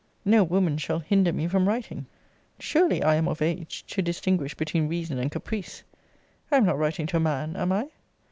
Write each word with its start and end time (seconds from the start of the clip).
* 0.17 0.25
No 0.35 0.43
woman 0.43 0.79
shall 0.79 0.97
hinder 0.97 1.31
me 1.31 1.47
from 1.47 1.67
writing. 1.67 2.07
Surely 2.57 3.03
I 3.03 3.13
am 3.13 3.27
of 3.27 3.39
age 3.39 3.85
to 3.89 4.01
distinguish 4.01 4.55
between 4.55 4.87
reason 4.87 5.19
and 5.19 5.29
caprice. 5.31 5.83
I 6.49 6.57
am 6.57 6.65
not 6.65 6.79
writing 6.79 7.05
to 7.05 7.17
a 7.17 7.19
man, 7.19 7.55
am 7.55 7.71
I? 7.71 7.89